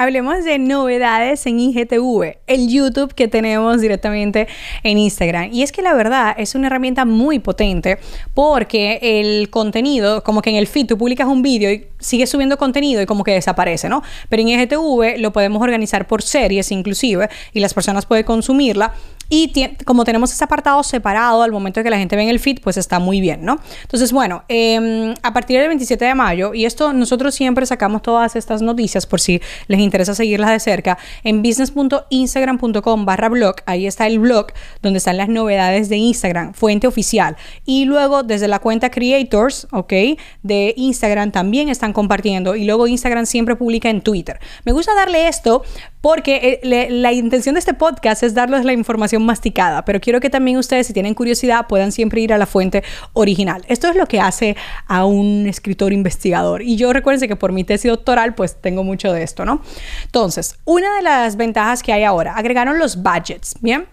Hablemos 0.00 0.46
de 0.46 0.58
novedades 0.58 1.44
en 1.44 1.60
IGTV, 1.60 2.38
el 2.46 2.68
YouTube 2.70 3.12
que 3.12 3.28
tenemos 3.28 3.82
directamente 3.82 4.48
en 4.82 4.96
Instagram. 4.96 5.52
Y 5.52 5.62
es 5.62 5.72
que 5.72 5.82
la 5.82 5.92
verdad 5.92 6.34
es 6.38 6.54
una 6.54 6.68
herramienta 6.68 7.04
muy 7.04 7.38
potente 7.38 7.98
porque 8.32 8.98
el 9.02 9.50
contenido, 9.50 10.24
como 10.24 10.40
que 10.40 10.48
en 10.48 10.56
el 10.56 10.66
feed 10.66 10.86
tú 10.86 10.96
publicas 10.96 11.28
un 11.28 11.42
vídeo 11.42 11.70
y 11.70 11.86
sigues 11.98 12.30
subiendo 12.30 12.56
contenido 12.56 13.02
y 13.02 13.06
como 13.06 13.24
que 13.24 13.32
desaparece, 13.32 13.90
¿no? 13.90 14.02
Pero 14.30 14.40
en 14.40 14.48
IGTV 14.48 15.18
lo 15.18 15.34
podemos 15.34 15.60
organizar 15.60 16.06
por 16.06 16.22
series 16.22 16.72
inclusive 16.72 17.28
y 17.52 17.60
las 17.60 17.74
personas 17.74 18.06
pueden 18.06 18.24
consumirla 18.24 18.94
y 19.30 19.52
como 19.86 20.04
tenemos 20.04 20.32
ese 20.32 20.42
apartado 20.42 20.82
separado 20.82 21.42
al 21.44 21.52
momento 21.52 21.80
de 21.80 21.84
que 21.84 21.90
la 21.90 21.98
gente 21.98 22.16
ve 22.16 22.28
el 22.28 22.40
feed, 22.40 22.60
pues 22.60 22.76
está 22.76 22.98
muy 22.98 23.20
bien, 23.20 23.44
¿no? 23.44 23.60
Entonces, 23.82 24.12
bueno, 24.12 24.42
em, 24.48 25.14
a 25.22 25.32
partir 25.32 25.58
del 25.58 25.68
27 25.68 26.04
de 26.04 26.14
mayo, 26.16 26.52
y 26.52 26.64
esto 26.64 26.92
nosotros 26.92 27.34
siempre 27.34 27.64
sacamos 27.64 28.02
todas 28.02 28.34
estas 28.34 28.60
noticias 28.60 29.06
por 29.06 29.20
si 29.20 29.40
les 29.68 29.78
interesa 29.80 30.14
seguirlas 30.14 30.50
de 30.50 30.58
cerca, 30.58 30.98
en 31.22 31.42
business.instagram.com 31.42 33.04
barra 33.04 33.28
blog, 33.28 33.56
ahí 33.66 33.86
está 33.86 34.08
el 34.08 34.18
blog 34.18 34.48
donde 34.82 34.98
están 34.98 35.16
las 35.16 35.28
novedades 35.28 35.88
de 35.88 35.96
Instagram, 35.96 36.52
fuente 36.52 36.88
oficial. 36.88 37.36
Y 37.64 37.84
luego 37.84 38.24
desde 38.24 38.48
la 38.48 38.58
cuenta 38.58 38.90
Creators, 38.90 39.68
¿ok? 39.70 39.92
De 40.42 40.74
Instagram 40.76 41.30
también 41.30 41.68
están 41.68 41.92
compartiendo 41.92 42.56
y 42.56 42.64
luego 42.64 42.88
Instagram 42.88 43.26
siempre 43.26 43.54
publica 43.54 43.88
en 43.90 44.00
Twitter. 44.00 44.40
Me 44.64 44.72
gusta 44.72 44.92
darle 44.94 45.28
esto 45.28 45.62
porque 46.00 46.60
eh, 46.62 46.88
la 46.90 47.12
intención 47.12 47.54
de 47.54 47.60
este 47.60 47.74
podcast 47.74 48.22
es 48.22 48.34
darles 48.34 48.64
la 48.64 48.72
información 48.72 49.19
masticada, 49.24 49.84
pero 49.84 50.00
quiero 50.00 50.20
que 50.20 50.30
también 50.30 50.56
ustedes, 50.56 50.86
si 50.86 50.92
tienen 50.92 51.14
curiosidad, 51.14 51.66
puedan 51.68 51.92
siempre 51.92 52.20
ir 52.20 52.32
a 52.32 52.38
la 52.38 52.46
fuente 52.46 52.82
original. 53.12 53.64
Esto 53.68 53.88
es 53.88 53.96
lo 53.96 54.06
que 54.06 54.20
hace 54.20 54.56
a 54.86 55.04
un 55.04 55.46
escritor 55.46 55.92
investigador. 55.92 56.62
Y 56.62 56.76
yo 56.76 56.92
recuerden 56.92 57.28
que 57.28 57.36
por 57.36 57.52
mi 57.52 57.64
tesis 57.64 57.90
doctoral, 57.90 58.34
pues 58.34 58.60
tengo 58.60 58.84
mucho 58.84 59.12
de 59.12 59.22
esto, 59.22 59.44
¿no? 59.44 59.62
Entonces, 60.04 60.58
una 60.64 60.96
de 60.96 61.02
las 61.02 61.36
ventajas 61.36 61.82
que 61.82 61.92
hay 61.92 62.04
ahora, 62.04 62.34
agregaron 62.34 62.78
los 62.78 63.02
budgets, 63.02 63.54
¿bien? 63.60 63.86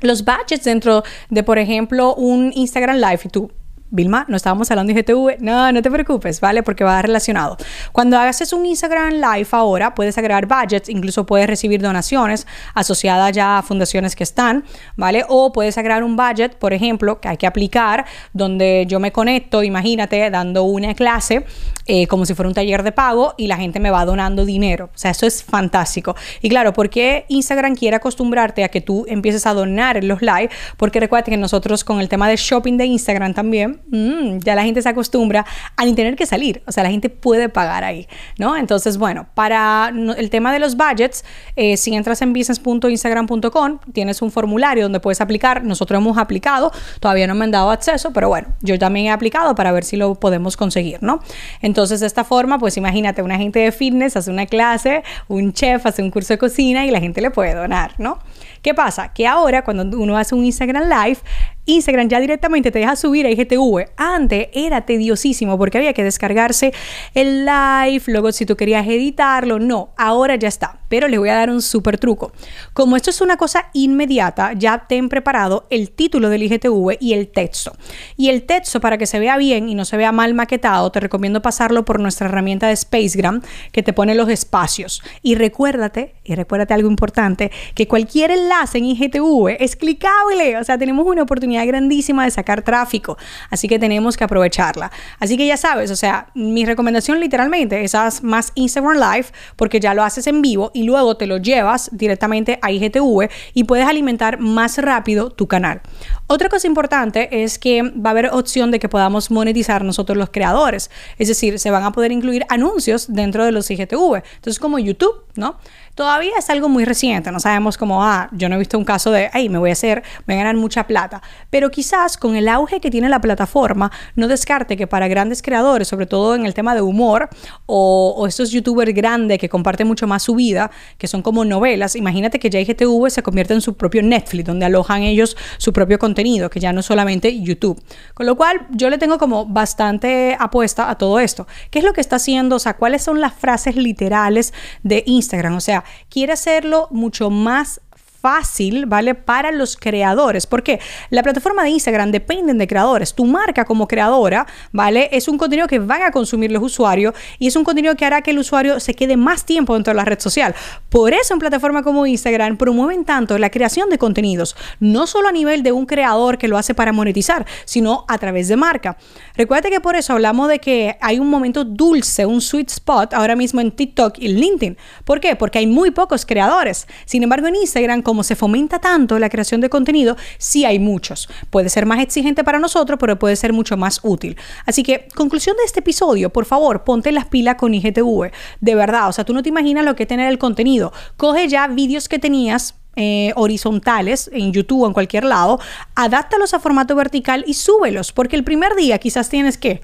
Los 0.00 0.24
budgets 0.24 0.64
dentro 0.64 1.02
de, 1.30 1.42
por 1.42 1.58
ejemplo, 1.58 2.14
un 2.14 2.52
Instagram 2.54 2.96
Live 2.96 3.20
y 3.24 3.28
tú 3.28 3.50
Vilma, 3.94 4.26
no 4.28 4.36
estábamos 4.36 4.68
hablando 4.72 4.92
de 4.92 4.98
IGTV. 4.98 5.40
No, 5.40 5.70
no 5.70 5.80
te 5.80 5.88
preocupes, 5.88 6.40
¿vale? 6.40 6.64
Porque 6.64 6.82
va 6.82 7.00
relacionado. 7.00 7.56
Cuando 7.92 8.18
hagas 8.18 8.52
un 8.52 8.66
Instagram 8.66 9.12
Live 9.12 9.48
ahora, 9.52 9.94
puedes 9.94 10.18
agregar 10.18 10.46
budgets, 10.46 10.88
incluso 10.88 11.24
puedes 11.24 11.46
recibir 11.46 11.80
donaciones 11.80 12.46
asociadas 12.74 13.30
ya 13.32 13.58
a 13.58 13.62
fundaciones 13.62 14.16
que 14.16 14.24
están, 14.24 14.64
¿vale? 14.96 15.24
O 15.28 15.52
puedes 15.52 15.78
agregar 15.78 16.02
un 16.02 16.16
budget, 16.16 16.56
por 16.56 16.72
ejemplo, 16.72 17.20
que 17.20 17.28
hay 17.28 17.36
que 17.36 17.46
aplicar, 17.46 18.04
donde 18.32 18.84
yo 18.88 18.98
me 18.98 19.12
conecto, 19.12 19.62
imagínate, 19.62 20.28
dando 20.28 20.64
una 20.64 20.94
clase 20.94 21.46
eh, 21.86 22.06
como 22.06 22.24
si 22.26 22.34
fuera 22.34 22.48
un 22.48 22.54
taller 22.54 22.82
de 22.82 22.92
pago 22.92 23.34
y 23.36 23.46
la 23.46 23.56
gente 23.56 23.78
me 23.78 23.90
va 23.90 24.04
donando 24.04 24.44
dinero. 24.44 24.86
O 24.86 24.98
sea, 24.98 25.12
eso 25.12 25.26
es 25.26 25.44
fantástico. 25.44 26.16
Y 26.40 26.48
claro, 26.48 26.72
¿por 26.72 26.90
qué 26.90 27.26
Instagram 27.28 27.76
quiere 27.76 27.96
acostumbrarte 27.96 28.64
a 28.64 28.68
que 28.68 28.80
tú 28.80 29.04
empieces 29.06 29.46
a 29.46 29.54
donar 29.54 29.98
en 29.98 30.08
los 30.08 30.20
live? 30.20 30.50
Porque 30.76 30.98
recuerda 30.98 31.26
que 31.26 31.36
nosotros 31.36 31.84
con 31.84 32.00
el 32.00 32.08
tema 32.08 32.28
de 32.28 32.36
shopping 32.36 32.76
de 32.76 32.86
Instagram 32.86 33.34
también, 33.34 33.82
Mm, 33.90 34.38
ya 34.38 34.54
la 34.54 34.64
gente 34.64 34.80
se 34.80 34.88
acostumbra 34.88 35.44
a 35.76 35.84
ni 35.84 35.94
tener 35.94 36.16
que 36.16 36.26
salir, 36.26 36.62
o 36.66 36.72
sea, 36.72 36.82
la 36.82 36.90
gente 36.90 37.10
puede 37.10 37.48
pagar 37.48 37.84
ahí, 37.84 38.08
¿no? 38.38 38.56
Entonces, 38.56 38.96
bueno, 38.96 39.26
para 39.34 39.92
el 40.16 40.30
tema 40.30 40.52
de 40.52 40.58
los 40.58 40.76
budgets, 40.76 41.24
eh, 41.54 41.76
si 41.76 41.94
entras 41.94 42.22
en 42.22 42.32
business.instagram.com, 42.32 43.78
tienes 43.92 44.22
un 44.22 44.30
formulario 44.30 44.84
donde 44.84 45.00
puedes 45.00 45.20
aplicar, 45.20 45.64
nosotros 45.64 46.00
hemos 46.00 46.16
aplicado, 46.16 46.72
todavía 46.98 47.26
no 47.26 47.34
me 47.34 47.44
han 47.44 47.50
dado 47.50 47.70
acceso, 47.70 48.12
pero 48.12 48.28
bueno, 48.28 48.48
yo 48.62 48.78
también 48.78 49.06
he 49.06 49.10
aplicado 49.10 49.54
para 49.54 49.70
ver 49.70 49.84
si 49.84 49.96
lo 49.96 50.14
podemos 50.14 50.56
conseguir, 50.56 51.02
¿no? 51.02 51.20
Entonces, 51.60 52.00
de 52.00 52.06
esta 52.06 52.24
forma, 52.24 52.58
pues 52.58 52.76
imagínate, 52.76 53.22
una 53.22 53.36
gente 53.36 53.58
de 53.58 53.70
fitness 53.70 54.16
hace 54.16 54.30
una 54.30 54.46
clase, 54.46 55.02
un 55.28 55.52
chef 55.52 55.84
hace 55.84 56.02
un 56.02 56.10
curso 56.10 56.32
de 56.34 56.38
cocina 56.38 56.86
y 56.86 56.90
la 56.90 57.00
gente 57.00 57.20
le 57.20 57.30
puede 57.30 57.54
donar, 57.54 57.92
¿no? 57.98 58.18
¿Qué 58.64 58.72
pasa? 58.72 59.12
Que 59.12 59.26
ahora 59.26 59.62
cuando 59.62 59.98
uno 59.98 60.16
hace 60.16 60.34
un 60.34 60.42
Instagram 60.42 60.88
Live, 60.88 61.18
Instagram 61.66 62.08
ya 62.08 62.18
directamente 62.18 62.70
te 62.70 62.78
deja 62.78 62.96
subir 62.96 63.26
a 63.26 63.30
IGTV. 63.30 63.90
Antes 63.98 64.48
era 64.54 64.86
tediosísimo 64.86 65.58
porque 65.58 65.76
había 65.76 65.92
que 65.92 66.02
descargarse 66.02 66.72
el 67.12 67.44
live, 67.44 68.02
luego 68.06 68.32
si 68.32 68.46
tú 68.46 68.56
querías 68.56 68.86
editarlo, 68.86 69.58
no, 69.58 69.90
ahora 69.98 70.36
ya 70.36 70.48
está. 70.48 70.78
Pero 70.88 71.08
les 71.08 71.18
voy 71.18 71.28
a 71.28 71.34
dar 71.34 71.50
un 71.50 71.60
súper 71.60 71.98
truco. 71.98 72.32
Como 72.72 72.96
esto 72.96 73.10
es 73.10 73.20
una 73.20 73.36
cosa 73.36 73.66
inmediata, 73.74 74.54
ya 74.54 74.86
ten 74.88 75.10
preparado 75.10 75.66
el 75.68 75.90
título 75.90 76.30
del 76.30 76.44
IGTV 76.44 76.96
y 77.00 77.12
el 77.12 77.28
texto. 77.28 77.72
Y 78.16 78.30
el 78.30 78.44
texto, 78.44 78.80
para 78.80 78.96
que 78.96 79.06
se 79.06 79.18
vea 79.18 79.36
bien 79.36 79.68
y 79.68 79.74
no 79.74 79.84
se 79.84 79.98
vea 79.98 80.12
mal 80.12 80.32
maquetado, 80.32 80.90
te 80.90 81.00
recomiendo 81.00 81.42
pasarlo 81.42 81.84
por 81.84 82.00
nuestra 82.00 82.28
herramienta 82.28 82.68
de 82.68 82.76
Spacegram 82.76 83.42
que 83.72 83.82
te 83.82 83.92
pone 83.92 84.14
los 84.14 84.30
espacios. 84.30 85.02
Y 85.22 85.34
recuérdate, 85.34 86.14
y 86.24 86.34
recuérdate 86.34 86.72
algo 86.72 86.88
importante, 86.88 87.50
que 87.74 87.88
cualquier 87.88 88.30
enlace 88.30 88.53
en 88.74 88.84
IGTV 88.84 89.56
es 89.58 89.74
clicable. 89.76 90.56
O 90.58 90.64
sea, 90.64 90.78
tenemos 90.78 91.06
una 91.06 91.22
oportunidad 91.22 91.66
grandísima 91.66 92.24
de 92.24 92.30
sacar 92.30 92.62
tráfico, 92.62 93.16
así 93.50 93.66
que 93.68 93.78
tenemos 93.78 94.16
que 94.16 94.24
aprovecharla. 94.24 94.92
Así 95.18 95.36
que 95.36 95.46
ya 95.46 95.56
sabes, 95.56 95.90
o 95.90 95.96
sea, 95.96 96.28
mi 96.34 96.64
recomendación 96.64 97.18
literalmente 97.18 97.82
es 97.82 97.94
haz 97.94 98.22
más 98.22 98.52
Instagram 98.54 98.96
Live 98.96 99.26
porque 99.56 99.80
ya 99.80 99.92
lo 99.92 100.04
haces 100.04 100.26
en 100.26 100.40
vivo 100.40 100.70
y 100.72 100.84
luego 100.84 101.16
te 101.16 101.26
lo 101.26 101.38
llevas 101.38 101.90
directamente 101.92 102.58
a 102.62 102.70
IGTV 102.70 103.28
y 103.54 103.64
puedes 103.64 103.86
alimentar 103.86 104.38
más 104.38 104.78
rápido 104.78 105.30
tu 105.30 105.48
canal. 105.48 105.80
Otra 106.28 106.48
cosa 106.48 106.66
importante 106.66 107.42
es 107.44 107.58
que 107.58 107.82
va 107.82 108.10
a 108.10 108.12
haber 108.12 108.26
opción 108.26 108.70
de 108.70 108.78
que 108.78 108.88
podamos 108.88 109.30
monetizar 109.30 109.84
nosotros 109.84 110.16
los 110.16 110.30
creadores, 110.30 110.90
es 111.18 111.28
decir, 111.28 111.58
se 111.58 111.70
van 111.70 111.82
a 111.82 111.92
poder 111.92 112.12
incluir 112.12 112.46
anuncios 112.48 113.12
dentro 113.12 113.44
de 113.44 113.52
los 113.52 113.70
IGTV. 113.70 114.22
Entonces, 114.36 114.58
como 114.60 114.78
YouTube, 114.78 115.24
¿no? 115.34 115.58
Todavía 115.94 116.32
es 116.36 116.50
algo 116.50 116.68
muy 116.68 116.84
reciente, 116.84 117.30
no 117.30 117.38
sabemos 117.38 117.78
cómo, 117.78 118.02
ah, 118.02 118.28
yo 118.32 118.48
no 118.48 118.56
he 118.56 118.58
visto 118.58 118.76
un 118.76 118.84
caso 118.84 119.12
de, 119.12 119.30
hey, 119.32 119.48
me 119.48 119.58
voy 119.58 119.70
a 119.70 119.74
hacer, 119.74 120.02
voy 120.26 120.34
a 120.34 120.38
ganar 120.38 120.56
mucha 120.56 120.88
plata, 120.88 121.22
pero 121.50 121.70
quizás 121.70 122.16
con 122.16 122.34
el 122.34 122.48
auge 122.48 122.80
que 122.80 122.90
tiene 122.90 123.08
la 123.08 123.20
plataforma, 123.20 123.92
no 124.16 124.26
descarte 124.26 124.76
que 124.76 124.88
para 124.88 125.06
grandes 125.06 125.40
creadores, 125.40 125.86
sobre 125.86 126.06
todo 126.06 126.34
en 126.34 126.46
el 126.46 126.54
tema 126.54 126.74
de 126.74 126.82
humor, 126.82 127.28
o, 127.66 128.26
estos 128.26 128.50
youtubers 128.50 128.92
grandes 128.92 129.38
que 129.38 129.48
comparten 129.48 129.86
mucho 129.86 130.08
más 130.08 130.24
su 130.24 130.34
vida, 130.34 130.72
que 130.98 131.06
son 131.06 131.22
como 131.22 131.44
novelas, 131.44 131.94
imagínate 131.94 132.40
que 132.40 132.50
ya 132.50 132.58
IGTV 132.58 133.08
se 133.10 133.22
convierte 133.22 133.54
en 133.54 133.60
su 133.60 133.76
propio 133.76 134.02
Netflix, 134.02 134.46
donde 134.46 134.66
alojan 134.66 135.02
ellos 135.02 135.36
su 135.58 135.72
propio 135.72 136.00
contenido, 136.00 136.50
que 136.50 136.58
ya 136.58 136.72
no 136.72 136.80
es 136.80 136.86
solamente 136.86 137.40
YouTube. 137.40 137.80
Con 138.14 138.26
lo 138.26 138.36
cual, 138.36 138.66
yo 138.70 138.90
le 138.90 138.98
tengo 138.98 139.18
como 139.18 139.46
bastante 139.46 140.36
apuesta 140.40 140.90
a 140.90 140.98
todo 140.98 141.20
esto. 141.20 141.46
¿Qué 141.70 141.78
es 141.78 141.84
lo 141.84 141.92
que 141.92 142.00
está 142.00 142.16
haciendo? 142.16 142.56
O 142.56 142.58
sea, 142.58 142.74
¿cuáles 142.74 143.02
son 143.02 143.20
las 143.20 143.34
frases 143.34 143.76
literales 143.76 144.52
de 144.82 145.04
Instagram? 145.06 145.54
O 145.54 145.60
sea, 145.60 145.83
quiere 146.08 146.32
hacerlo 146.32 146.88
mucho 146.90 147.30
más 147.30 147.80
fácil, 148.24 148.86
¿vale? 148.86 149.14
Para 149.14 149.52
los 149.52 149.76
creadores. 149.76 150.46
Porque 150.46 150.80
la 151.10 151.22
plataforma 151.22 151.62
de 151.62 151.68
Instagram 151.68 152.10
depende 152.10 152.54
de 152.54 152.66
creadores. 152.66 153.14
Tu 153.14 153.26
marca 153.26 153.66
como 153.66 153.86
creadora, 153.86 154.46
¿vale? 154.72 155.10
Es 155.12 155.28
un 155.28 155.36
contenido 155.36 155.68
que 155.68 155.78
van 155.78 156.00
a 156.00 156.10
consumir 156.10 156.50
los 156.50 156.62
usuarios 156.62 157.12
y 157.38 157.48
es 157.48 157.56
un 157.56 157.64
contenido 157.64 157.94
que 157.96 158.06
hará 158.06 158.22
que 158.22 158.30
el 158.30 158.38
usuario 158.38 158.80
se 158.80 158.94
quede 158.94 159.18
más 159.18 159.44
tiempo 159.44 159.74
dentro 159.74 159.92
de 159.92 159.96
la 159.96 160.06
red 160.06 160.18
social. 160.20 160.54
Por 160.88 161.12
eso 161.12 161.34
en 161.34 161.38
plataforma 161.38 161.82
como 161.82 162.06
Instagram 162.06 162.56
promueven 162.56 163.04
tanto 163.04 163.36
la 163.36 163.50
creación 163.50 163.90
de 163.90 163.98
contenidos, 163.98 164.56
no 164.80 165.06
solo 165.06 165.28
a 165.28 165.32
nivel 165.32 165.62
de 165.62 165.72
un 165.72 165.84
creador 165.84 166.38
que 166.38 166.48
lo 166.48 166.56
hace 166.56 166.72
para 166.72 166.92
monetizar, 166.92 167.44
sino 167.66 168.06
a 168.08 168.16
través 168.16 168.48
de 168.48 168.56
marca. 168.56 168.96
Recuerda 169.36 169.68
que 169.68 169.80
por 169.80 169.96
eso 169.96 170.14
hablamos 170.14 170.48
de 170.48 170.60
que 170.60 170.96
hay 171.02 171.18
un 171.18 171.28
momento 171.28 171.62
dulce, 171.62 172.24
un 172.24 172.40
sweet 172.40 172.70
spot 172.70 173.12
ahora 173.12 173.36
mismo 173.36 173.60
en 173.60 173.70
TikTok 173.70 174.16
y 174.18 174.28
LinkedIn. 174.28 174.78
¿Por 175.04 175.20
qué? 175.20 175.36
Porque 175.36 175.58
hay 175.58 175.66
muy 175.66 175.90
pocos 175.90 176.24
creadores. 176.24 176.86
Sin 177.04 177.22
embargo, 177.22 177.48
en 177.48 177.56
Instagram, 177.56 178.00
como 178.14 178.22
se 178.22 178.36
fomenta 178.36 178.78
tanto 178.78 179.18
la 179.18 179.28
creación 179.28 179.60
de 179.60 179.68
contenido, 179.68 180.16
sí 180.38 180.64
hay 180.64 180.78
muchos. 180.78 181.28
Puede 181.50 181.68
ser 181.68 181.84
más 181.84 181.98
exigente 181.98 182.44
para 182.44 182.60
nosotros, 182.60 182.96
pero 183.00 183.18
puede 183.18 183.34
ser 183.34 183.52
mucho 183.52 183.76
más 183.76 183.98
útil. 184.04 184.36
Así 184.66 184.84
que, 184.84 185.08
conclusión 185.16 185.56
de 185.56 185.64
este 185.64 185.80
episodio, 185.80 186.30
por 186.30 186.44
favor, 186.44 186.84
ponte 186.84 187.10
las 187.10 187.24
pilas 187.24 187.56
con 187.56 187.74
IGTV. 187.74 188.30
De 188.60 188.74
verdad, 188.76 189.08
o 189.08 189.12
sea, 189.12 189.24
tú 189.24 189.34
no 189.34 189.42
te 189.42 189.48
imaginas 189.48 189.84
lo 189.84 189.96
que 189.96 190.04
es 190.04 190.08
tener 190.08 190.28
el 190.28 190.38
contenido. 190.38 190.92
Coge 191.16 191.48
ya 191.48 191.66
vídeos 191.66 192.08
que 192.08 192.20
tenías 192.20 192.76
eh, 192.94 193.32
horizontales 193.34 194.30
en 194.32 194.52
YouTube 194.52 194.82
o 194.82 194.86
en 194.86 194.92
cualquier 194.92 195.24
lado, 195.24 195.58
adáptalos 195.96 196.54
a 196.54 196.60
formato 196.60 196.94
vertical 196.94 197.42
y 197.48 197.54
súbelos, 197.54 198.12
porque 198.12 198.36
el 198.36 198.44
primer 198.44 198.76
día 198.76 198.98
quizás 198.98 199.28
tienes 199.28 199.58
que 199.58 199.82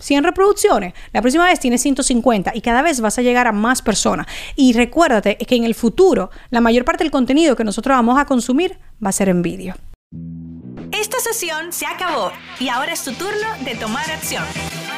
100 0.00 0.24
reproducciones, 0.24 0.94
la 1.12 1.22
próxima 1.22 1.46
vez 1.46 1.60
tienes 1.60 1.82
150 1.82 2.52
y 2.54 2.60
cada 2.60 2.82
vez 2.82 3.00
vas 3.00 3.18
a 3.18 3.22
llegar 3.22 3.46
a 3.46 3.52
más 3.52 3.82
personas. 3.82 4.26
Y 4.56 4.72
recuérdate 4.72 5.36
que 5.36 5.56
en 5.56 5.64
el 5.64 5.74
futuro 5.74 6.30
la 6.50 6.60
mayor 6.60 6.84
parte 6.84 7.04
del 7.04 7.10
contenido 7.10 7.56
que 7.56 7.64
nosotros 7.64 7.96
vamos 7.96 8.18
a 8.18 8.24
consumir 8.24 8.78
va 9.04 9.10
a 9.10 9.12
ser 9.12 9.28
en 9.28 9.42
vídeo. 9.42 9.74
Esta 10.92 11.20
sesión 11.20 11.72
se 11.72 11.86
acabó 11.86 12.32
y 12.58 12.68
ahora 12.68 12.92
es 12.92 13.04
tu 13.04 13.12
turno 13.12 13.48
de 13.64 13.76
tomar 13.76 14.10
acción. 14.10 14.44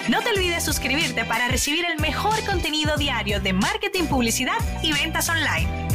No 0.08 0.20
te 0.20 0.30
olvides 0.30 0.64
suscribirte 0.64 1.24
para 1.24 1.48
recibir 1.48 1.84
el 1.84 2.00
mejor 2.00 2.44
contenido 2.44 2.96
diario 2.96 3.40
de 3.40 3.52
marketing, 3.52 4.04
publicidad 4.04 4.56
y 4.82 4.92
ventas 4.92 5.28
online. 5.28 5.91